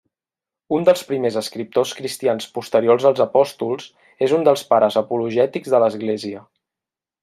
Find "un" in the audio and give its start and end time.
0.77-0.87, 4.41-4.51